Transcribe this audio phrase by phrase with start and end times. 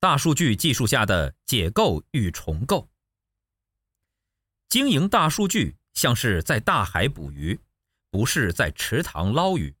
[0.00, 2.88] 大数据技术下的解构与重构。
[4.68, 7.58] 经营大数据像是在大海捕鱼，
[8.08, 9.74] 不是在池塘捞鱼。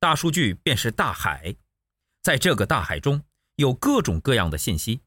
[0.00, 1.54] 大数据便是大海，
[2.20, 3.22] 在这个大海中
[3.54, 5.02] 有各种各样的信息。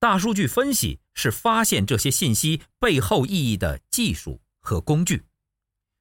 [0.00, 5.26] 大数据分析是发现这些信息背后意义的技术和工具，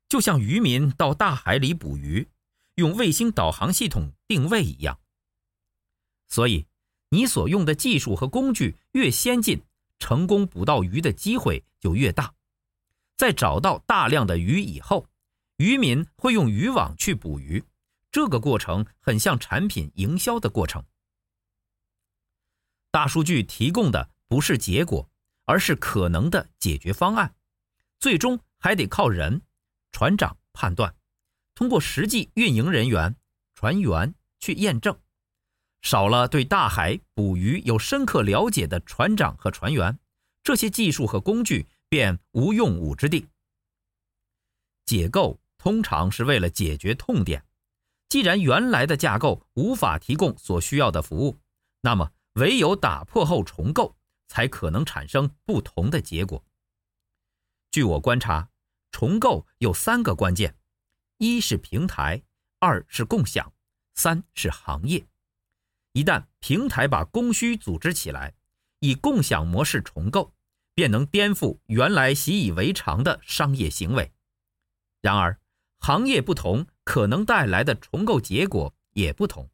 [0.09, 2.29] 就像渔民到大海里捕鱼，
[2.75, 4.99] 用卫星导航系统定位一样。
[6.27, 6.65] 所以。
[7.15, 9.63] 你所用的技术和工具越先进，
[9.99, 12.33] 成功捕到鱼的机会就越大。
[13.15, 15.07] 在找到大量的鱼以后，
[15.55, 17.63] 渔民会用渔网去捕鱼，
[18.11, 20.83] 这个过程很像产品营销的过程。
[22.91, 25.09] 大数据提供的不是结果，
[25.45, 27.33] 而是可能的解决方案，
[27.97, 29.41] 最终还得靠人、
[29.93, 30.93] 船长判断，
[31.53, 33.15] 通过实际运营人员、
[33.53, 34.99] 船员去验证。
[35.85, 39.99] 少了对大海捕鱼有深刻了解的船长和船员，
[40.41, 43.27] 这些技术和工具便无用武之地。
[44.83, 47.45] 解构通常是为了解决痛点，
[48.09, 51.39] 既然原来的架构无法提供所需要的服务，
[51.81, 53.95] 那么唯有打破后重构，
[54.27, 56.43] 才可能产生不同的结果。
[57.69, 58.49] 据我观察，
[58.89, 60.57] 重构有三个关键：
[61.19, 62.23] 一是平台，
[62.57, 63.53] 二是共享，
[63.93, 65.05] 三是行业。
[65.95, 68.33] 一旦平台把供需组织起来，
[68.79, 70.33] 以共享模式重构，
[70.73, 74.11] 便能颠覆原来习以为常的商业行为。
[74.99, 75.39] 然而，
[75.79, 79.49] 行业不同，可能带来的重构结果也不同。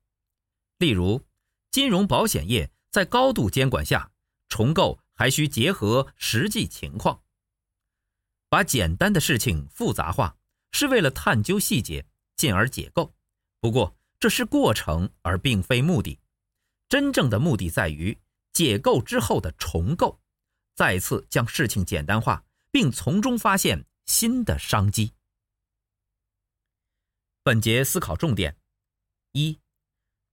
[0.79, 1.23] 例如，
[1.69, 4.11] 金融保险业在高度监管下，
[4.49, 7.21] 重构还需结合实际情况。
[8.49, 10.35] 把简单的事情复杂化，
[10.71, 12.03] 是为了探究细节，
[12.35, 13.13] 进而解构。
[13.59, 16.17] 不过，这是过程，而并非目的。
[16.91, 18.19] 真正的目的在于
[18.51, 20.19] 解构之后的重构，
[20.75, 25.13] 再次将事情简单化，并从中发现新的商机。
[27.43, 28.57] 本节思考重点：
[29.31, 29.57] 一、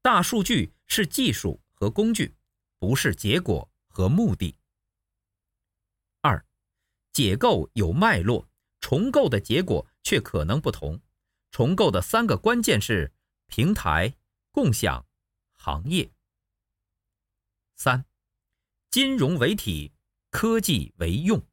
[0.03, 2.35] 大数据是技术和工具，
[2.81, 4.59] 不是结果和目的。
[6.23, 6.45] 二、
[7.13, 8.49] 解构有脉络，
[8.81, 11.01] 重构的结果却可能不同。
[11.53, 13.13] 重构的三个关键是
[13.47, 14.17] 平台、
[14.51, 15.07] 共享、
[15.55, 16.11] 行业。
[17.79, 18.05] 三，
[18.91, 19.93] 金融为体，
[20.33, 21.48] 科技为用。